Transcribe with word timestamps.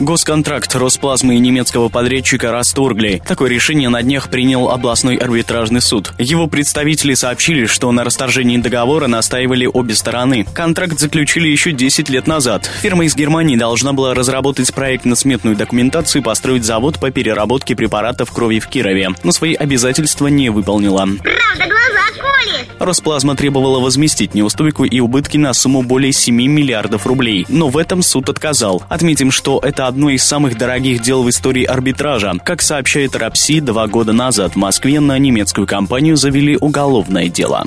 Госконтракт 0.00 0.74
Росплазмы 0.74 1.36
и 1.36 1.38
немецкого 1.38 1.88
подрядчика 1.88 2.50
расторгли. 2.50 3.22
Такое 3.26 3.48
решение 3.48 3.88
на 3.88 4.02
днях 4.02 4.28
принял 4.28 4.68
областной 4.70 5.16
арбитражный 5.16 5.80
суд. 5.80 6.12
Его 6.18 6.46
представители 6.48 7.14
сообщили, 7.14 7.66
что 7.66 7.90
на 7.92 8.04
расторжении 8.04 8.58
договора 8.58 9.06
настаивали 9.06 9.66
обе 9.66 9.94
стороны. 9.94 10.46
Контракт 10.52 10.98
заключили 10.98 11.48
еще 11.48 11.72
10 11.72 12.08
лет 12.08 12.26
назад. 12.26 12.68
Фирма 12.82 13.04
из 13.04 13.14
Германии 13.14 13.56
должна 13.56 13.92
была 13.92 14.14
разработать 14.14 14.72
проектно-сметную 14.74 15.56
документацию 15.56 16.22
и 16.22 16.24
построить 16.24 16.64
завод 16.64 16.98
по 16.98 17.10
переработке 17.10 17.76
препаратов 17.76 18.32
крови 18.32 18.58
в 18.58 18.66
Кирове, 18.66 19.10
но 19.22 19.32
свои 19.32 19.54
обязательства 19.54 20.26
не 20.26 20.50
выполнила. 20.50 21.04
Правда, 21.04 21.66
глаза 21.66 22.04
колет. 22.18 22.66
Росплазма 22.78 23.36
требовала 23.36 23.80
возместить 23.80 24.34
неустойку 24.34 24.84
и 24.84 25.00
убытки 25.00 25.36
на 25.36 25.52
сумму 25.54 25.82
более 25.82 26.12
7 26.12 26.34
миллиардов 26.34 27.06
рублей, 27.06 27.46
но 27.48 27.68
в 27.68 27.78
этом 27.78 28.02
суд 28.02 28.28
отказал. 28.28 28.82
Отметим, 28.88 29.30
что 29.30 29.60
это 29.62 29.83
одно 29.86 30.10
из 30.10 30.24
самых 30.24 30.56
дорогих 30.56 31.02
дел 31.02 31.22
в 31.22 31.30
истории 31.30 31.64
арбитража. 31.64 32.32
Как 32.44 32.62
сообщает 32.62 33.16
РАПСИ, 33.16 33.60
два 33.60 33.86
года 33.86 34.12
назад 34.12 34.52
в 34.52 34.56
Москве 34.56 35.00
на 35.00 35.18
немецкую 35.18 35.66
компанию 35.66 36.16
завели 36.16 36.56
уголовное 36.60 37.28
дело. 37.28 37.66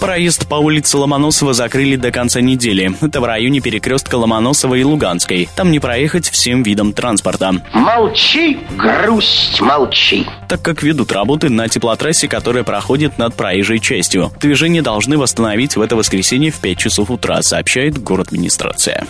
Проезд 0.00 0.46
по 0.46 0.54
улице 0.56 0.96
Ломоносова 0.96 1.54
закрыли 1.54 1.96
до 1.96 2.12
конца 2.12 2.40
недели. 2.40 2.92
Это 3.00 3.20
в 3.20 3.24
районе 3.24 3.60
перекрестка 3.60 4.14
Ломоносова 4.14 4.74
и 4.76 4.84
Луганской. 4.84 5.48
Там 5.56 5.72
не 5.72 5.80
проехать 5.80 6.28
всем 6.28 6.62
видам 6.62 6.92
транспорта. 6.92 7.52
Молчи, 7.72 8.58
грусть, 8.76 9.60
молчи. 9.60 10.26
Так 10.48 10.62
как 10.62 10.82
ведут 10.82 11.10
работы 11.12 11.48
на 11.48 11.68
теплотрассе, 11.68 12.28
которая 12.28 12.62
проходит 12.62 13.18
над 13.18 13.34
проезжей 13.34 13.80
частью. 13.80 14.32
Движение 14.40 14.82
должны 14.82 15.18
восстановить 15.18 15.76
в 15.76 15.80
это 15.80 15.96
воскресенье 15.96 16.52
в 16.52 16.60
5 16.60 16.78
часов 16.78 17.10
утра, 17.10 17.42
сообщает 17.42 17.98
город 17.98 18.28
администрация. 18.28 19.06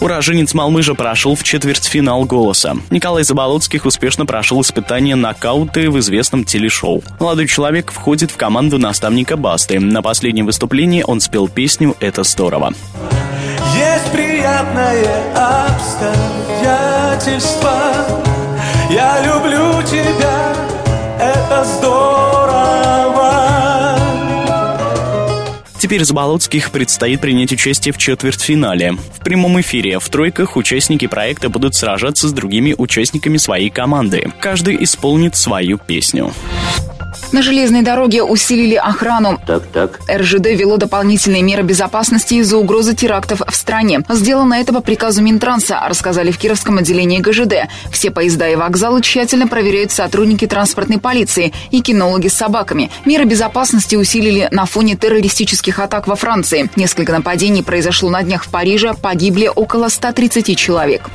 Уроженец 0.00 0.54
Малмыжа 0.54 0.94
прошел 0.94 1.34
в 1.34 1.42
четвертьфинал 1.42 2.24
«Голоса». 2.24 2.76
Николай 2.90 3.24
Заболоцких 3.24 3.86
успешно 3.86 4.26
прошел 4.26 4.60
испытание 4.60 5.16
нокауты 5.16 5.90
в 5.90 5.98
известном 5.98 6.44
телешоу. 6.44 7.02
Молодой 7.20 7.46
человек 7.46 7.90
входит 7.90 8.30
в 8.30 8.36
команду 8.36 8.78
наставника 8.78 9.36
Басты. 9.36 9.80
На 9.80 10.02
последнем 10.02 10.46
выступлении 10.46 11.04
он 11.06 11.20
спел 11.20 11.48
песню 11.48 11.96
«Это 12.00 12.24
здорово». 12.24 12.72
Есть 13.74 14.12
приятное 14.12 15.34
обстоятельство 15.34 17.72
Я 18.90 19.22
люблю 19.24 19.82
тебя, 19.82 20.54
это 21.18 21.64
здорово 21.64 22.14
Теперь 25.84 26.02
Заболоцких 26.02 26.70
предстоит 26.70 27.20
принять 27.20 27.52
участие 27.52 27.92
в 27.92 27.98
четвертьфинале. 27.98 28.92
В 28.92 29.22
прямом 29.22 29.60
эфире 29.60 29.98
в 29.98 30.08
тройках 30.08 30.56
участники 30.56 31.06
проекта 31.06 31.50
будут 31.50 31.74
сражаться 31.74 32.26
с 32.26 32.32
другими 32.32 32.74
участниками 32.78 33.36
своей 33.36 33.68
команды. 33.68 34.32
Каждый 34.40 34.82
исполнит 34.82 35.36
свою 35.36 35.76
песню. 35.76 36.32
На 37.34 37.42
железной 37.42 37.82
дороге 37.82 38.22
усилили 38.22 38.76
охрану. 38.76 39.40
Так, 39.44 39.64
так. 39.66 39.98
РЖД 40.08 40.50
вело 40.50 40.76
дополнительные 40.76 41.42
меры 41.42 41.64
безопасности 41.64 42.34
из-за 42.34 42.56
угрозы 42.56 42.94
терактов 42.94 43.42
в 43.44 43.56
стране. 43.56 44.02
Сделано 44.08 44.54
это 44.54 44.72
по 44.72 44.80
приказу 44.80 45.20
Минтранса, 45.20 45.80
рассказали 45.84 46.30
в 46.30 46.38
Кировском 46.38 46.78
отделении 46.78 47.18
ГЖД. 47.18 47.68
Все 47.90 48.12
поезда 48.12 48.48
и 48.48 48.54
вокзалы 48.54 49.02
тщательно 49.02 49.48
проверяют 49.48 49.90
сотрудники 49.90 50.46
транспортной 50.46 51.00
полиции 51.00 51.52
и 51.72 51.80
кинологи 51.80 52.28
с 52.28 52.34
собаками. 52.34 52.92
Меры 53.04 53.24
безопасности 53.24 53.96
усилили 53.96 54.46
на 54.52 54.64
фоне 54.64 54.94
террористических 54.94 55.80
атак 55.80 56.06
во 56.06 56.14
Франции. 56.14 56.70
Несколько 56.76 57.10
нападений 57.10 57.64
произошло 57.64 58.10
на 58.10 58.22
днях 58.22 58.44
в 58.44 58.48
Париже, 58.48 58.94
погибли 58.94 59.50
около 59.52 59.88
130 59.88 60.56
человек. 60.56 61.10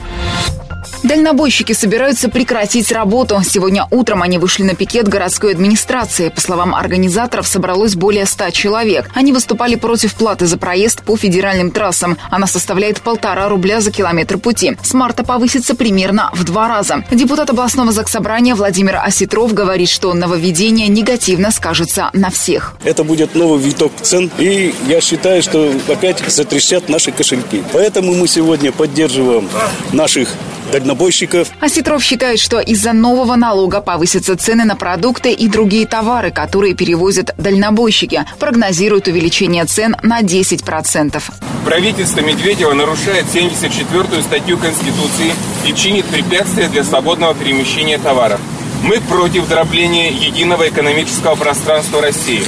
Дальнобойщики 1.03 1.73
собираются 1.73 2.29
прекратить 2.29 2.91
работу. 2.91 3.41
Сегодня 3.43 3.87
утром 3.91 4.21
они 4.21 4.37
вышли 4.37 4.63
на 4.63 4.75
пикет 4.75 5.07
городской 5.07 5.51
администрации. 5.51 6.29
По 6.29 6.41
словам 6.41 6.75
организаторов, 6.75 7.47
собралось 7.47 7.95
более 7.95 8.25
100 8.25 8.49
человек. 8.51 9.09
Они 9.13 9.31
выступали 9.31 9.75
против 9.75 10.13
платы 10.15 10.45
за 10.45 10.57
проезд 10.57 11.03
по 11.03 11.17
федеральным 11.17 11.71
трассам. 11.71 12.17
Она 12.29 12.47
составляет 12.47 13.01
полтора 13.01 13.49
рубля 13.49 13.81
за 13.81 13.91
километр 13.91 14.37
пути. 14.37 14.77
С 14.83 14.93
марта 14.93 15.23
повысится 15.23 15.75
примерно 15.75 16.29
в 16.33 16.43
два 16.43 16.67
раза. 16.67 17.03
Депутат 17.11 17.49
областного 17.49 17.91
заксобрания 17.91 18.55
Владимир 18.55 18.97
Осетров 18.97 19.53
говорит, 19.53 19.89
что 19.89 20.13
нововведение 20.13 20.87
негативно 20.87 21.51
скажется 21.51 22.09
на 22.13 22.29
всех. 22.29 22.75
Это 22.83 23.03
будет 23.03 23.35
новый 23.35 23.59
виток 23.59 23.91
цен, 24.01 24.29
и 24.37 24.73
я 24.87 25.01
считаю, 25.01 25.41
что 25.41 25.73
опять 25.87 26.19
затрещат 26.27 26.89
наши 26.89 27.11
кошельки. 27.11 27.63
Поэтому 27.73 28.13
мы 28.13 28.27
сегодня 28.27 28.71
поддерживаем 28.71 29.49
наших 29.91 30.29
дальнобойщиков. 30.69 31.49
Осетров 31.59 32.03
считает, 32.03 32.39
что 32.39 32.59
из-за 32.59 32.93
нового 32.93 33.35
налога 33.35 33.81
повысятся 33.81 34.37
цены 34.37 34.65
на 34.65 34.75
продукты 34.75 35.31
и 35.31 35.47
другие 35.47 35.85
товары, 35.85 36.31
которые 36.31 36.73
перевозят 36.75 37.33
дальнобойщики. 37.37 38.25
Прогнозирует 38.39 39.07
увеличение 39.07 39.65
цен 39.65 39.95
на 40.01 40.21
10%. 40.21 41.21
Правительство 41.65 42.21
Медведева 42.21 42.73
нарушает 42.73 43.25
74-ю 43.33 44.21
статью 44.21 44.57
Конституции 44.57 45.33
и 45.67 45.73
чинит 45.73 46.05
препятствия 46.05 46.69
для 46.69 46.83
свободного 46.83 47.35
перемещения 47.35 47.97
товаров. 47.97 48.39
Мы 48.83 49.01
против 49.01 49.47
дробления 49.47 50.09
единого 50.09 50.69
экономического 50.69 51.35
пространства 51.35 52.01
России. 52.01 52.43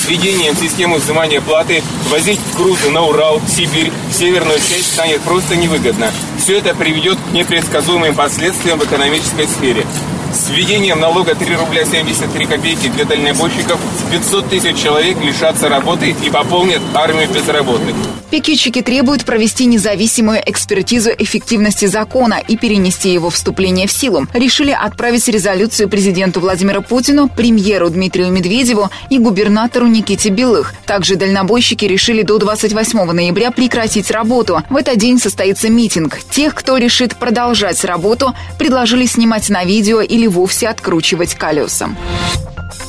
С 0.00 0.06
введением 0.08 0.56
системы 0.56 0.96
взимания 0.96 1.42
платы 1.42 1.82
возить 2.08 2.40
грузы 2.56 2.88
на 2.88 3.04
Урал, 3.04 3.38
Сибирь, 3.46 3.92
северную 4.10 4.56
часть 4.56 4.94
станет 4.94 5.20
просто 5.20 5.56
невыгодно. 5.56 6.10
Все 6.38 6.56
это 6.56 6.74
приведет 6.74 7.18
к 7.18 7.34
непредсказуемым 7.34 8.14
последствиям 8.14 8.78
в 8.78 8.84
экономической 8.86 9.46
сфере. 9.46 9.86
С 10.32 10.48
введением 10.48 11.00
налога 11.00 11.34
3 11.34 11.56
рубля 11.56 11.84
73 11.84 12.46
копейки 12.46 12.88
для 12.88 13.04
дальнобойщиков 13.04 13.80
500 14.12 14.48
тысяч 14.48 14.76
человек 14.76 15.18
лишатся 15.20 15.68
работы 15.68 16.14
и 16.22 16.30
пополнят 16.30 16.80
армию 16.94 17.28
безработных. 17.28 17.96
Пикетчики 18.30 18.80
требуют 18.80 19.24
провести 19.24 19.66
независимую 19.66 20.40
экспертизу 20.46 21.10
эффективности 21.18 21.86
закона 21.86 22.40
и 22.46 22.56
перенести 22.56 23.12
его 23.12 23.28
вступление 23.28 23.88
в 23.88 23.92
силу. 23.92 24.28
Решили 24.32 24.70
отправить 24.70 25.26
резолюцию 25.26 25.88
президенту 25.88 26.38
Владимиру 26.38 26.80
Путину, 26.80 27.28
премьеру 27.28 27.90
Дмитрию 27.90 28.30
Медведеву 28.30 28.88
и 29.08 29.18
губернатору 29.18 29.86
Никите 29.86 30.28
Белых. 30.28 30.74
Также 30.86 31.16
дальнобойщики 31.16 31.84
решили 31.84 32.22
до 32.22 32.38
28 32.38 33.02
ноября 33.10 33.50
прекратить 33.50 34.12
работу. 34.12 34.62
В 34.70 34.76
этот 34.76 34.96
день 34.96 35.18
состоится 35.18 35.68
митинг. 35.68 36.20
Тех, 36.30 36.54
кто 36.54 36.76
решит 36.76 37.16
продолжать 37.16 37.84
работу, 37.84 38.32
предложили 38.58 39.06
снимать 39.06 39.48
на 39.48 39.64
видео 39.64 40.02
или 40.02 40.19
вовсе 40.28 40.68
откручивать 40.68 41.34
колеса. 41.34 41.90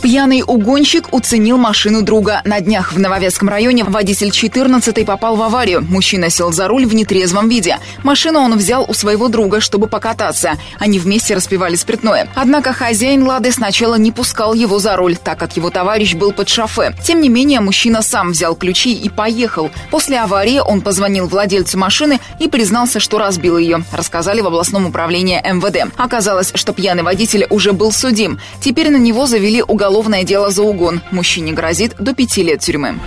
Пьяный 0.01 0.41
угонщик 0.41 1.13
уценил 1.13 1.59
машину 1.59 2.01
друга. 2.01 2.41
На 2.43 2.59
днях 2.59 2.91
в 2.91 2.99
Нововятском 2.99 3.49
районе 3.49 3.83
водитель 3.83 4.29
14-й 4.29 5.05
попал 5.05 5.35
в 5.35 5.43
аварию. 5.43 5.85
Мужчина 5.87 6.31
сел 6.31 6.51
за 6.51 6.67
руль 6.67 6.87
в 6.87 6.95
нетрезвом 6.95 7.47
виде. 7.49 7.77
Машину 8.01 8.39
он 8.39 8.57
взял 8.57 8.83
у 8.87 8.95
своего 8.95 9.27
друга, 9.27 9.61
чтобы 9.61 9.85
покататься. 9.85 10.53
Они 10.79 10.97
вместе 10.97 11.35
распивали 11.35 11.75
спиртное. 11.75 12.27
Однако 12.33 12.73
хозяин 12.73 13.27
«Лады» 13.27 13.51
сначала 13.51 13.93
не 13.93 14.11
пускал 14.11 14.55
его 14.55 14.79
за 14.79 14.95
руль, 14.95 15.17
так 15.17 15.37
как 15.37 15.55
его 15.55 15.69
товарищ 15.69 16.15
был 16.15 16.31
под 16.31 16.49
шофе. 16.49 16.95
Тем 17.03 17.21
не 17.21 17.29
менее, 17.29 17.59
мужчина 17.59 18.01
сам 18.01 18.31
взял 18.31 18.55
ключи 18.55 18.95
и 18.95 19.07
поехал. 19.07 19.69
После 19.91 20.17
аварии 20.17 20.57
он 20.65 20.81
позвонил 20.81 21.27
владельцу 21.27 21.77
машины 21.77 22.19
и 22.39 22.47
признался, 22.47 22.99
что 22.99 23.19
разбил 23.19 23.59
ее. 23.59 23.83
Рассказали 23.91 24.41
в 24.41 24.47
областном 24.47 24.87
управлении 24.87 25.39
МВД. 25.39 25.93
Оказалось, 25.95 26.53
что 26.55 26.73
пьяный 26.73 27.03
водитель 27.03 27.45
уже 27.51 27.71
был 27.71 27.91
судим. 27.91 28.39
Теперь 28.61 28.89
на 28.89 28.97
него 28.97 29.27
завели 29.27 29.61
уголовное 29.61 29.90
дело 30.23 30.49
за 30.51 30.63
угон. 30.63 31.01
Мужчине 31.11 31.53
грозит 31.53 31.95
до 31.99 32.13
пяти 32.13 32.43
лет 32.43 32.59
тюрьмы. 32.61 32.99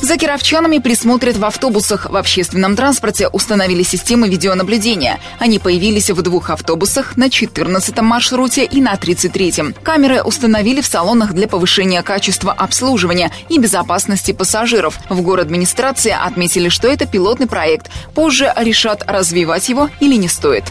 За 0.00 0.16
кировчанами 0.18 0.78
присмотрят 0.78 1.36
в 1.36 1.44
автобусах. 1.44 2.10
В 2.10 2.16
общественном 2.16 2.76
транспорте 2.76 3.28
установили 3.28 3.82
системы 3.82 4.28
видеонаблюдения. 4.28 5.18
Они 5.38 5.58
появились 5.58 6.10
в 6.10 6.20
двух 6.20 6.50
автобусах 6.50 7.16
на 7.16 7.28
14-м 7.28 8.04
маршруте 8.04 8.64
и 8.64 8.80
на 8.82 8.94
33-м. 8.94 9.74
Камеры 9.82 10.22
установили 10.22 10.80
в 10.80 10.86
салонах 10.86 11.32
для 11.32 11.48
повышения 11.48 12.02
качества 12.02 12.52
обслуживания 12.52 13.30
и 13.48 13.58
безопасности 13.58 14.32
пассажиров. 14.32 14.98
В 15.08 15.22
город 15.22 15.46
администрации 15.46 16.14
отметили, 16.18 16.68
что 16.68 16.88
это 16.88 17.06
пилотный 17.06 17.46
проект. 17.46 17.90
Позже 18.14 18.52
решат, 18.56 19.04
развивать 19.06 19.68
его 19.68 19.88
или 20.00 20.16
не 20.16 20.28
стоит. 20.28 20.64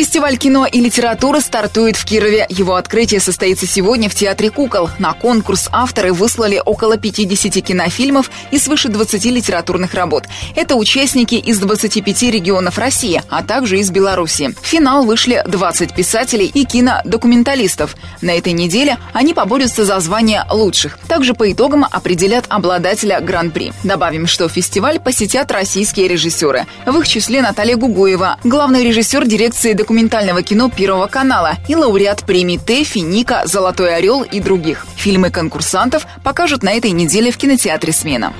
Фестиваль 0.00 0.38
кино 0.38 0.64
и 0.64 0.80
литературы 0.80 1.42
стартует 1.42 1.94
в 1.94 2.06
Кирове. 2.06 2.46
Его 2.48 2.76
открытие 2.76 3.20
состоится 3.20 3.66
сегодня 3.66 4.08
в 4.08 4.14
Театре 4.14 4.50
кукол. 4.50 4.88
На 4.98 5.12
конкурс 5.12 5.68
авторы 5.70 6.14
выслали 6.14 6.58
около 6.64 6.96
50 6.96 7.62
кинофильмов 7.62 8.30
и 8.50 8.56
свыше 8.56 8.88
20 8.88 9.26
литературных 9.26 9.92
работ. 9.92 10.24
Это 10.56 10.76
участники 10.76 11.34
из 11.34 11.58
25 11.58 12.22
регионов 12.32 12.78
России, 12.78 13.22
а 13.28 13.42
также 13.42 13.78
из 13.78 13.90
Беларуси. 13.90 14.54
В 14.62 14.66
финал 14.66 15.04
вышли 15.04 15.42
20 15.46 15.94
писателей 15.94 16.46
и 16.46 16.64
кинодокументалистов. 16.64 17.94
На 18.22 18.30
этой 18.30 18.54
неделе 18.54 18.96
они 19.12 19.34
поборются 19.34 19.84
за 19.84 20.00
звание 20.00 20.46
лучших. 20.50 20.98
Также 21.08 21.34
по 21.34 21.52
итогам 21.52 21.84
определят 21.84 22.46
обладателя 22.48 23.20
Гран-при. 23.20 23.74
Добавим, 23.84 24.26
что 24.26 24.48
фестиваль 24.48 24.98
посетят 24.98 25.52
российские 25.52 26.08
режиссеры. 26.08 26.64
В 26.86 26.98
их 26.98 27.06
числе 27.06 27.42
Наталья 27.42 27.76
Гугуева, 27.76 28.38
главный 28.44 28.82
режиссер 28.82 29.26
дирекции 29.26 29.74
документального 29.90 30.44
кино 30.44 30.70
Первого 30.70 31.08
канала 31.08 31.56
и 31.66 31.74
лауреат 31.74 32.22
премий 32.24 32.58
ТЭФИ, 32.58 33.00
Ника, 33.00 33.42
Золотой 33.46 33.96
орел 33.96 34.22
и 34.22 34.38
других. 34.38 34.86
Фильмы 34.94 35.30
конкурсантов 35.30 36.06
покажут 36.22 36.62
на 36.62 36.72
этой 36.74 36.92
неделе 36.92 37.32
в 37.32 37.36
кинотеатре 37.36 37.92
«Смена». 37.92 38.32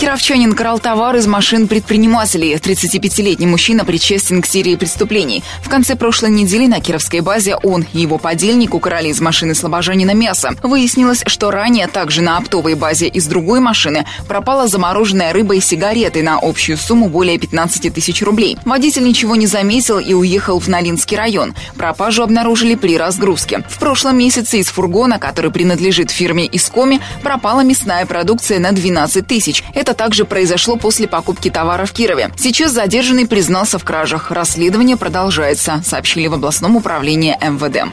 Кировчанин 0.00 0.54
крал 0.54 0.78
товар 0.78 1.16
из 1.16 1.26
машин 1.26 1.68
предпринимателей. 1.68 2.54
35-летний 2.54 3.46
мужчина 3.46 3.84
причастен 3.84 4.40
к 4.40 4.46
серии 4.46 4.74
преступлений. 4.74 5.44
В 5.62 5.68
конце 5.68 5.94
прошлой 5.94 6.30
недели 6.30 6.66
на 6.66 6.80
Кировской 6.80 7.20
базе 7.20 7.56
он 7.56 7.84
и 7.92 8.00
его 8.00 8.16
подельник 8.16 8.72
украли 8.74 9.08
из 9.08 9.20
машины 9.20 9.54
слабожанина 9.54 10.12
мясо. 10.12 10.52
Выяснилось, 10.62 11.22
что 11.26 11.50
ранее 11.50 11.86
также 11.86 12.22
на 12.22 12.38
оптовой 12.38 12.76
базе 12.76 13.08
из 13.08 13.26
другой 13.26 13.60
машины 13.60 14.06
пропала 14.26 14.68
замороженная 14.68 15.34
рыба 15.34 15.56
и 15.56 15.60
сигареты 15.60 16.22
на 16.22 16.38
общую 16.40 16.78
сумму 16.78 17.10
более 17.10 17.36
15 17.36 17.92
тысяч 17.92 18.22
рублей. 18.22 18.56
Водитель 18.64 19.04
ничего 19.04 19.36
не 19.36 19.46
заметил 19.46 19.98
и 19.98 20.14
уехал 20.14 20.60
в 20.60 20.68
Налинский 20.68 21.18
район. 21.18 21.54
Пропажу 21.76 22.22
обнаружили 22.22 22.74
при 22.74 22.96
разгрузке. 22.96 23.64
В 23.68 23.78
прошлом 23.78 24.16
месяце 24.16 24.60
из 24.60 24.68
фургона, 24.68 25.18
который 25.18 25.50
принадлежит 25.50 26.10
фирме 26.10 26.48
Искоми, 26.50 27.02
пропала 27.22 27.60
мясная 27.60 28.06
продукция 28.06 28.60
на 28.60 28.72
12 28.72 29.26
тысяч. 29.26 29.62
Это 29.74 29.89
это 29.90 29.98
также 29.98 30.24
произошло 30.24 30.76
после 30.76 31.08
покупки 31.08 31.50
товара 31.50 31.84
в 31.84 31.92
Кирове. 31.92 32.30
Сейчас 32.36 32.70
задержанный 32.70 33.26
признался 33.26 33.76
в 33.78 33.84
кражах. 33.84 34.30
Расследование 34.30 34.96
продолжается, 34.96 35.82
сообщили 35.84 36.28
в 36.28 36.34
областном 36.34 36.76
управлении 36.76 37.36
МВД. 37.40 37.90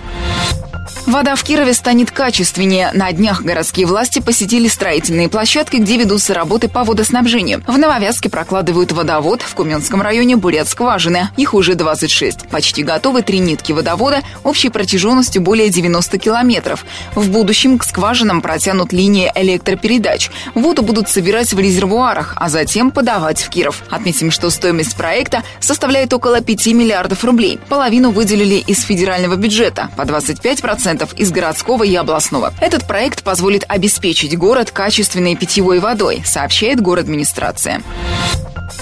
Вода 1.07 1.35
в 1.35 1.43
Кирове 1.43 1.73
станет 1.73 2.11
качественнее. 2.11 2.91
На 2.93 3.13
днях 3.13 3.41
городские 3.41 3.87
власти 3.87 4.19
посетили 4.19 4.67
строительные 4.67 5.29
площадки, 5.29 5.77
где 5.77 5.95
ведутся 5.95 6.33
работы 6.33 6.67
по 6.67 6.83
водоснабжению. 6.83 7.63
В 7.65 7.77
Нововязке 7.77 8.29
прокладывают 8.29 8.91
водовод, 8.91 9.41
в 9.41 9.55
Куменском 9.55 10.01
районе 10.01 10.35
бурят 10.35 10.67
скважины. 10.67 11.29
Их 11.37 11.53
уже 11.53 11.75
26. 11.75 12.49
Почти 12.49 12.83
готовы 12.83 13.21
три 13.21 13.39
нитки 13.39 13.71
водовода 13.71 14.21
общей 14.43 14.67
протяженностью 14.67 15.41
более 15.41 15.69
90 15.69 16.17
километров. 16.17 16.85
В 17.15 17.29
будущем 17.29 17.77
к 17.77 17.85
скважинам 17.85 18.41
протянут 18.41 18.91
линии 18.91 19.31
электропередач. 19.33 20.29
Воду 20.55 20.81
будут 20.81 21.07
собирать 21.07 21.53
в 21.53 21.59
резервуарах, 21.59 22.33
а 22.35 22.49
затем 22.49 22.91
подавать 22.91 23.41
в 23.41 23.47
Киров. 23.47 23.81
Отметим, 23.89 24.29
что 24.29 24.49
стоимость 24.49 24.97
проекта 24.97 25.43
составляет 25.61 26.11
около 26.11 26.41
5 26.41 26.67
миллиардов 26.73 27.23
рублей. 27.23 27.59
Половину 27.69 28.11
выделили 28.11 28.55
из 28.55 28.81
федерального 28.81 29.37
бюджета, 29.37 29.89
по 29.95 30.01
25% 30.01 30.96
из 31.15 31.31
городского 31.31 31.83
и 31.83 31.95
областного. 31.95 32.53
Этот 32.61 32.87
проект 32.87 33.23
позволит 33.23 33.63
обеспечить 33.67 34.37
город 34.37 34.71
качественной 34.71 35.35
питьевой 35.35 35.79
водой, 35.79 36.21
сообщает 36.25 36.81
город 36.81 37.07
администрация. 37.07 37.81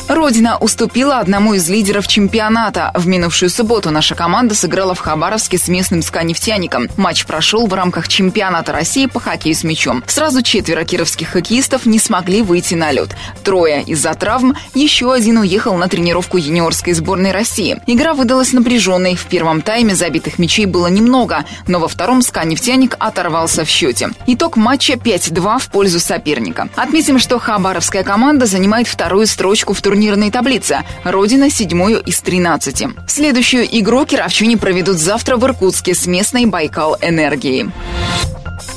Родина 0.07 0.57
уступила 0.60 1.18
одному 1.18 1.56
из 1.56 1.68
лидеров 1.68 2.07
чемпионата. 2.07 2.92
В 2.94 3.07
минувшую 3.07 3.50
субботу 3.50 3.90
наша 3.90 4.13
команда 4.13 4.54
сыграла 4.54 4.94
в 4.94 5.00
Хабаровске 5.00 5.57
с 5.57 5.68
местным 5.68 6.04
«Ска-нефтяником». 6.04 6.90
Матч 6.96 7.25
прошел 7.25 7.66
в 7.66 7.74
рамках 7.74 8.07
чемпионата 8.07 8.72
России 8.72 9.07
по 9.07 9.19
хоккею 9.19 9.56
с 9.56 9.63
мячом. 9.63 10.04
Сразу 10.06 10.44
четверо 10.44 10.84
кировских 10.84 11.30
хоккеистов 11.30 11.88
не 11.88 11.98
смогли 11.98 12.44
выйти 12.44 12.75
на 12.75 12.92
лед. 12.92 13.16
Трое 13.44 13.81
из-за 13.81 14.13
травм, 14.13 14.56
еще 14.75 15.12
один 15.12 15.40
уехал 15.40 15.75
на 15.75 15.88
тренировку 15.88 16.38
юниорской 16.38 16.94
сборной 16.94 17.31
России. 17.31 17.81
Игра 17.88 18.13
выдалась 18.13 18.54
напряженной. 18.54 19.16
В 19.16 19.25
первом 19.25 19.63
тайме 19.63 19.96
забитых 19.96 20.38
мячей 20.38 20.68
было 20.68 20.86
немного, 20.86 21.46
но 21.68 21.80
во 21.80 21.88
втором 21.88 22.22
«Ска-нефтяник» 22.22 22.96
оторвался 23.00 23.66
в 23.66 23.69
счете. 23.69 24.10
Итог 24.28 24.56
матча 24.56 24.94
5-2 24.94 25.57
в 25.57 25.69
пользу 25.69 26.00
соперника. 26.00 26.69
Отметим, 26.75 27.18
что 27.18 27.40
хабаровская 27.40 28.04
команда 28.04 28.46
занимает 28.46 28.88
вторую 28.88 29.25
строчку 29.25 29.74
в 29.74 29.81
турнирной 29.95 30.30
таблице. 30.30 30.80
Родина 31.06 31.50
седьмую 31.50 32.01
из 32.01 32.19
13. 32.19 32.88
Следующую 33.07 33.65
игру 33.80 34.06
кировчане 34.06 34.57
проведут 34.57 34.97
завтра 34.97 35.38
в 35.38 35.45
Иркутске 35.45 35.95
с 35.95 36.06
местной 36.06 36.47
Байкал 36.47 36.97
Энергией. 37.01 37.69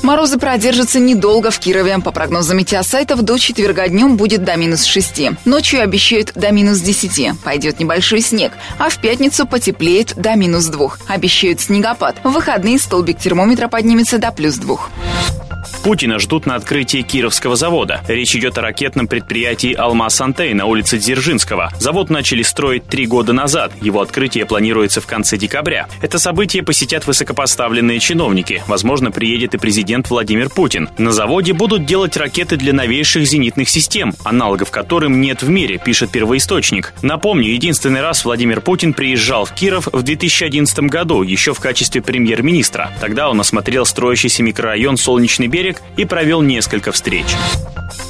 Морозы 0.01 0.39
продержатся 0.39 0.97
недолго 0.97 1.51
в 1.51 1.59
Кирове. 1.59 1.99
По 1.99 2.11
прогнозам 2.11 2.57
метеосайтов, 2.57 3.21
до 3.21 3.37
четверга 3.37 3.89
днем 3.89 4.15
будет 4.15 4.45
до 4.45 4.55
минус 4.55 4.85
6. 4.85 5.43
Ночью 5.43 5.81
обещают 5.81 6.31
до 6.35 6.51
минус 6.51 6.79
10. 6.79 7.37
Пойдет 7.43 7.81
небольшой 7.81 8.21
снег. 8.21 8.53
А 8.77 8.89
в 8.89 8.97
пятницу 8.99 9.45
потеплеет 9.45 10.13
до 10.15 10.35
минус 10.35 10.67
2. 10.67 10.91
Обещают 11.07 11.59
снегопад. 11.59 12.15
В 12.23 12.29
выходные 12.29 12.79
столбик 12.79 13.19
термометра 13.19 13.67
поднимется 13.67 14.19
до 14.19 14.31
плюс 14.31 14.55
2. 14.55 14.77
Путина 15.83 16.19
ждут 16.19 16.45
на 16.45 16.55
открытии 16.55 17.01
Кировского 17.01 17.55
завода. 17.55 18.01
Речь 18.07 18.35
идет 18.35 18.57
о 18.57 18.61
ракетном 18.61 19.07
предприятии 19.07 19.73
«Алмаз-Антей» 19.73 20.53
на 20.53 20.65
улице 20.65 20.97
Дзержинского. 20.97 21.71
Завод 21.79 22.09
начали 22.09 22.43
строить 22.43 22.85
три 22.85 23.05
года 23.05 23.31
назад. 23.31 23.71
Его 23.81 24.01
открытие 24.01 24.45
планируется 24.45 24.99
в 24.99 25.07
конце 25.07 25.37
декабря. 25.37 25.87
Это 26.01 26.19
событие 26.19 26.63
посетят 26.63 27.07
высокопоставленные 27.07 27.99
чиновники. 27.99 28.61
Возможно, 28.67 29.09
приедет 29.11 29.55
и 29.55 29.57
президент 29.57 30.09
Владимир 30.09 30.49
Путин. 30.49 30.89
На 30.97 31.11
заводе 31.11 31.53
будут 31.53 31.85
делать 31.85 32.17
ракеты 32.17 32.57
для 32.57 32.73
новейших 32.73 33.25
зенитных 33.25 33.69
систем, 33.69 34.13
аналогов 34.25 34.71
которым 34.71 35.21
нет 35.21 35.43
в 35.43 35.49
мире, 35.49 35.77
пишет 35.77 36.11
первоисточник. 36.11 36.93
Напомню, 37.01 37.53
единственный 37.53 38.01
раз 38.01 38.25
Владимир 38.25 38.59
Путин 38.59 38.93
приезжал 38.93 39.45
в 39.45 39.53
Киров 39.53 39.87
в 39.91 40.03
2011 40.03 40.79
году, 40.81 41.23
еще 41.23 41.53
в 41.53 41.59
качестве 41.61 42.01
премьер-министра. 42.01 42.91
Тогда 42.99 43.29
он 43.29 43.39
осмотрел 43.39 43.85
строящийся 43.85 44.43
микрорайон 44.43 44.97
«Солнечный 44.97 45.47
берег» 45.47 45.68
берег 45.69 45.81
и 45.97 46.05
провел 46.05 46.41
несколько 46.41 46.91
встреч. 46.91 47.25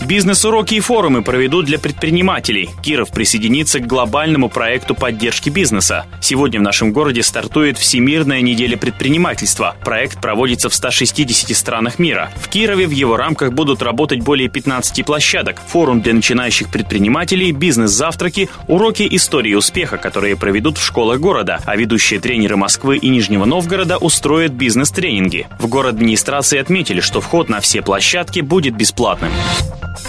Бизнес-уроки 0.05 0.75
и 0.75 0.79
форумы 0.79 1.21
проведут 1.21 1.65
для 1.65 1.77
предпринимателей. 1.77 2.69
Киров 2.81 3.11
присоединится 3.11 3.79
к 3.79 3.87
глобальному 3.87 4.49
проекту 4.49 4.95
поддержки 4.95 5.49
бизнеса. 5.49 6.05
Сегодня 6.21 6.59
в 6.59 6.63
нашем 6.63 6.91
городе 6.93 7.21
стартует 7.21 7.77
Всемирная 7.77 8.41
неделя 8.41 8.77
предпринимательства. 8.77 9.75
Проект 9.83 10.21
проводится 10.21 10.69
в 10.69 10.73
160 10.73 11.55
странах 11.55 11.99
мира. 11.99 12.31
В 12.37 12.47
Кирове 12.49 12.87
в 12.87 12.91
его 12.91 13.17
рамках 13.17 13.53
будут 13.53 13.81
работать 13.81 14.21
более 14.21 14.49
15 14.49 15.05
площадок. 15.05 15.61
Форум 15.67 16.01
для 16.01 16.13
начинающих 16.13 16.69
предпринимателей, 16.69 17.51
бизнес-завтраки, 17.51 18.49
уроки 18.67 19.07
истории 19.11 19.53
успеха, 19.53 19.97
которые 19.97 20.35
проведут 20.35 20.77
в 20.77 20.85
школах 20.85 21.19
города, 21.19 21.59
а 21.65 21.75
ведущие 21.75 22.19
тренеры 22.19 22.55
Москвы 22.55 22.97
и 22.97 23.09
Нижнего 23.09 23.45
Новгорода 23.45 23.97
устроят 23.97 24.53
бизнес-тренинги. 24.53 25.47
В 25.59 25.67
город 25.67 25.95
администрации 25.95 26.57
отметили, 26.57 27.01
что 27.01 27.21
вход 27.21 27.48
на 27.49 27.59
все 27.59 27.81
площадки 27.81 28.39
будет 28.39 28.75
бесплатным. 28.75 29.31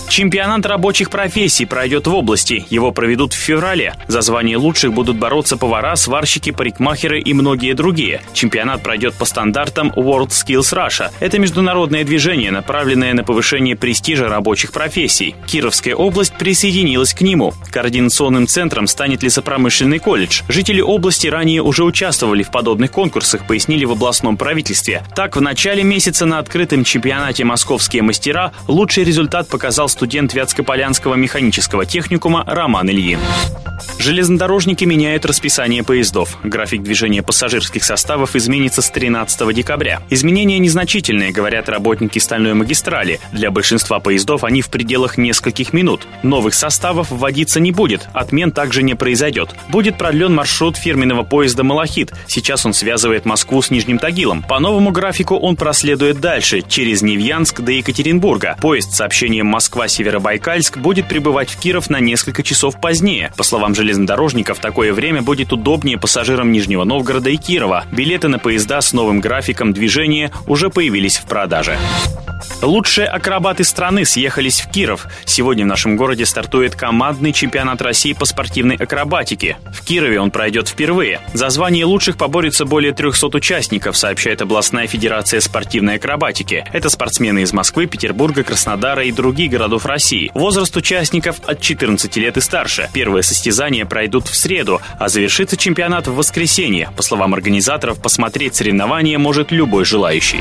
Чемпионат 0.09 0.67
рабочих 0.67 1.09
профессий 1.09 1.67
пройдет 1.67 2.07
в 2.07 2.15
области. 2.15 2.67
Его 2.69 2.91
проведут 2.91 3.33
в 3.33 3.37
феврале. 3.37 3.95
За 4.09 4.23
звание 4.23 4.57
лучших 4.57 4.93
будут 4.93 5.17
бороться 5.17 5.57
повара, 5.57 5.95
сварщики, 5.95 6.51
парикмахеры 6.51 7.21
и 7.21 7.33
многие 7.33 7.75
другие. 7.75 8.21
Чемпионат 8.33 8.83
пройдет 8.83 9.15
по 9.15 9.25
стандартам 9.25 9.93
World 9.95 10.31
Skills 10.31 10.75
Russia. 10.75 11.11
Это 11.21 11.39
международное 11.39 12.03
движение, 12.03 12.51
направленное 12.51 13.15
на 13.15 13.23
повышение 13.23 13.77
престижа 13.77 14.29
рабочих 14.29 14.73
профессий. 14.73 15.37
Кировская 15.47 15.95
область 15.95 16.35
присоединилась 16.35 17.15
к 17.15 17.21
нему. 17.21 17.55
Координационным 17.71 18.49
центром 18.49 18.89
станет 18.89 19.23
лесопромышленный 19.23 20.01
колледж. 20.01 20.43
Жители 20.49 20.81
области 20.81 21.29
ранее 21.29 21.63
уже 21.63 21.85
участвовали 21.85 22.43
в 22.43 22.51
подобных 22.51 22.91
конкурсах, 22.91 23.47
пояснили 23.47 23.85
в 23.85 23.93
областном 23.93 24.37
правительстве. 24.37 25.05
Так, 25.15 25.37
в 25.37 25.41
начале 25.41 25.85
месяца 25.85 26.27
на 26.27 26.41
открытом 26.41 26.83
чемпионате 26.83 27.45
«Московские 27.45 28.03
мастера» 28.03 28.53
лучший 28.67 29.05
результат 29.05 29.49
показал 29.49 29.80
студент 29.89 30.35
Вятскополянского 30.35 31.15
механического 31.15 31.87
техникума 31.87 32.45
Роман 32.47 32.91
Ильин. 32.91 33.21
Железнодорожники 33.99 34.85
меняют 34.85 35.25
расписание 35.27 35.83
поездов. 35.83 36.39
График 36.43 36.83
движения 36.83 37.23
пассажирских 37.23 37.85
составов 37.85 38.37
изменится 38.37 38.83
с 38.83 38.91
13 38.91 39.55
декабря. 39.55 40.03
Изменения 40.11 40.59
незначительные, 40.59 41.33
говорят 41.33 41.69
работники 41.69 42.19
стальной 42.19 42.55
магистрали. 42.55 43.21
Для 43.33 43.51
большинства 43.51 44.01
поездов 44.01 44.45
они 44.45 44.63
в 44.63 44.71
пределах 44.71 45.19
нескольких 45.19 45.73
минут. 45.73 46.07
Новых 46.23 46.55
составов 46.55 47.11
вводиться 47.11 47.61
не 47.61 47.73
будет, 47.73 48.09
отмен 48.13 48.53
также 48.53 48.83
не 48.83 48.95
произойдет. 48.95 49.51
Будет 49.69 49.99
продлен 49.99 50.35
маршрут 50.35 50.77
фирменного 50.77 51.23
поезда 51.23 51.65
«Малахит». 51.65 52.13
Сейчас 52.27 52.67
он 52.67 52.73
связывает 52.73 53.25
Москву 53.25 53.61
с 53.63 53.71
Нижним 53.71 53.99
Тагилом. 53.99 54.43
По 54.43 54.59
новому 54.59 54.91
графику 54.91 55.37
он 55.37 55.57
проследует 55.57 56.21
дальше, 56.21 56.63
через 56.67 57.03
Новосибирск-Новосельянск 57.03 57.63
до 57.63 57.73
Екатеринбурга. 57.73 58.57
Поезд 58.61 58.93
с 58.93 58.97
сообщением 58.97 59.47
Москва-Северобайкальск 59.61 60.79
будет 60.79 61.07
прибывать 61.07 61.51
в 61.51 61.61
Киров 61.61 61.91
на 61.91 62.01
несколько 62.01 62.43
часов 62.43 62.81
позднее. 62.81 63.31
По 63.37 63.43
словам 63.43 63.75
железнодорожников, 63.75 64.59
такое 64.59 64.95
время 64.95 65.21
будет 65.21 65.53
удобнее 65.53 65.99
пассажирам 65.99 66.51
Нижнего 66.51 66.85
Новгорода 66.85 67.29
и 67.29 67.37
Кирова. 67.37 67.85
Билеты 67.93 68.29
на 68.29 68.39
поезда 68.39 68.81
с 68.81 68.95
новым 68.95 69.21
графиком 69.21 69.75
движения 69.75 70.33
уже 70.47 70.71
появились 70.71 71.19
в 71.19 71.27
продаже. 71.27 71.77
Лучшие 72.63 73.07
акробаты 73.07 73.65
страны 73.65 74.05
съехались 74.05 74.61
в 74.61 74.71
Киров. 74.71 75.07
Сегодня 75.25 75.65
в 75.65 75.69
нашем 75.69 75.97
городе 75.97 76.27
стартует 76.27 76.75
командный 76.75 77.33
чемпионат 77.33 77.83
России 77.83 78.13
по 78.13 78.25
спортивной 78.25 78.77
акробатике. 78.77 79.59
В 79.73 79.85
Кирове 79.85 80.21
он 80.21 80.31
пройдет 80.31 80.69
впервые. 80.69 81.21
За 81.33 81.51
звание 81.51 81.85
лучших 81.85 82.17
поборется 82.17 82.65
более 82.65 82.93
300 82.93 83.27
участников, 83.37 83.97
сообщает 83.97 84.43
областная 84.43 84.87
федерация 84.87 85.41
спортивной 85.41 85.97
акробатики. 85.97 86.65
Это 86.73 86.89
спортсмены 86.89 87.43
из 87.43 87.53
Москвы, 87.53 87.87
Петербурга, 87.87 88.43
Краснодара 88.43 89.05
и 89.05 89.13
других 89.13 89.50
городов 89.51 89.85
России. 89.85 90.31
Возраст 90.35 90.75
участников 90.77 91.37
от 91.47 91.61
14 91.61 92.17
лет 92.17 92.37
и 92.39 92.41
старше. 92.41 92.89
Первые 92.95 93.23
состязания 93.23 93.85
пройдут 93.85 94.29
в 94.29 94.35
среду, 94.35 94.81
а 94.99 95.09
завершится 95.09 95.57
чемпионат 95.57 96.09
в 96.09 96.15
воскресенье. 96.15 96.91
По 96.97 97.03
словам 97.03 97.35
организаторов, 97.35 98.01
посмотреть 98.01 98.55
соревнования 98.55 99.19
может 99.19 99.53
любой 99.53 99.85
желающий. 99.85 100.41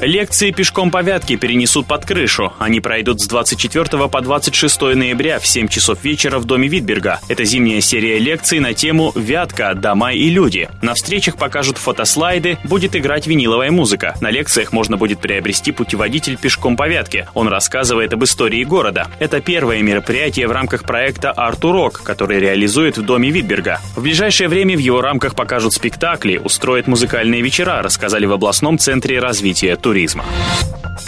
Лекции 0.00 0.52
пешком 0.52 0.92
по 0.92 1.02
Вятке 1.02 1.36
перенесут 1.36 1.86
под 1.86 2.04
крышу. 2.04 2.52
Они 2.60 2.80
пройдут 2.80 3.20
с 3.20 3.26
24 3.26 4.08
по 4.08 4.20
26 4.20 4.80
ноября 4.80 5.40
в 5.40 5.46
7 5.46 5.66
часов 5.66 6.04
вечера 6.04 6.38
в 6.38 6.44
доме 6.44 6.68
Витберга. 6.68 7.20
Это 7.28 7.44
зимняя 7.44 7.80
серия 7.80 8.18
лекций 8.18 8.60
на 8.60 8.74
тему 8.74 9.12
«Вятка. 9.16 9.74
Дома 9.74 10.12
и 10.12 10.30
люди». 10.30 10.68
На 10.82 10.94
встречах 10.94 11.36
покажут 11.36 11.78
фотослайды, 11.78 12.58
будет 12.62 12.94
играть 12.94 13.26
виниловая 13.26 13.72
музыка. 13.72 14.14
На 14.20 14.30
лекциях 14.30 14.72
можно 14.72 14.96
будет 14.96 15.20
приобрести 15.20 15.72
путеводитель 15.72 16.36
пешком 16.36 16.76
по 16.76 16.88
Вятке. 16.88 17.28
Он 17.34 17.48
рассказывает 17.48 18.07
об 18.12 18.24
истории 18.24 18.64
города. 18.64 19.08
Это 19.18 19.40
первое 19.40 19.82
мероприятие 19.82 20.48
в 20.48 20.52
рамках 20.52 20.84
проекта 20.84 21.30
«Артурок», 21.30 22.02
который 22.02 22.40
реализует 22.40 22.98
в 22.98 23.02
доме 23.02 23.30
Витберга. 23.30 23.80
В 23.96 24.02
ближайшее 24.02 24.48
время 24.48 24.76
в 24.76 24.80
его 24.80 25.00
рамках 25.00 25.34
покажут 25.34 25.72
спектакли, 25.72 26.36
устроят 26.36 26.86
музыкальные 26.86 27.42
вечера, 27.42 27.82
рассказали 27.82 28.26
в 28.26 28.32
областном 28.32 28.78
центре 28.78 29.18
развития 29.18 29.76
туризма. 29.76 30.24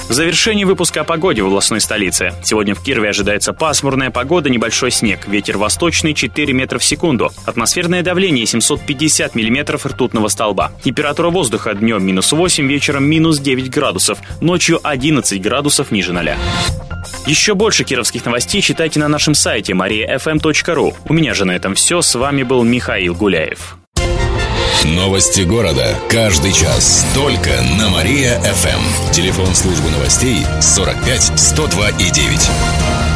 В 0.09 0.13
завершении 0.13 0.65
выпуска 0.65 1.03
о 1.03 1.05
погоде 1.05 1.43
в 1.43 1.47
областной 1.47 1.81
столице. 1.81 2.33
Сегодня 2.43 2.75
в 2.75 2.83
Кирове 2.83 3.11
ожидается 3.11 3.53
пасмурная 3.53 4.11
погода, 4.11 4.51
небольшой 4.51 4.91
снег. 4.91 5.29
Ветер 5.29 5.57
восточный 5.57 6.15
4 6.15 6.53
метра 6.53 6.79
в 6.79 6.85
секунду. 6.85 7.31
Атмосферное 7.45 8.03
давление 8.03 8.47
750 8.47 9.35
миллиметров 9.35 9.87
ртутного 9.87 10.29
столба. 10.29 10.73
Температура 10.83 11.31
воздуха 11.31 11.75
днем 11.75 12.05
минус 12.05 12.33
8, 12.33 12.67
вечером 12.67 13.05
минус 13.05 13.39
9 13.39 13.71
градусов. 13.71 14.19
Ночью 14.41 14.81
11 14.83 15.41
градусов 15.41 15.91
ниже 15.93 16.13
0. 16.13 16.31
Еще 17.27 17.55
больше 17.55 17.85
кировских 17.85 18.25
новостей 18.25 18.63
читайте 18.63 18.99
на 18.99 19.09
нашем 19.09 19.35
сайте 19.35 19.73
mariafm.ru. 19.73 20.95
У 21.09 21.13
меня 21.13 21.35
же 21.35 21.45
на 21.45 21.53
этом 21.53 21.75
все. 21.75 22.03
С 22.03 22.15
вами 22.15 22.43
был 22.43 22.63
Михаил 22.65 23.15
Гуляев. 23.15 23.77
Новости 24.85 25.43
города. 25.43 25.95
Каждый 26.09 26.53
час. 26.53 27.07
Только 27.15 27.51
на 27.79 27.91
Мария-ФМ. 27.91 29.13
Телефон 29.13 29.55
службы 29.55 29.91
новостей 29.91 30.45
45 30.61 31.39
102 31.39 31.91
и 31.91 32.11
9. 32.11 33.10